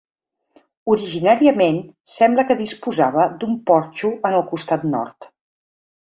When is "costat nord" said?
4.55-5.31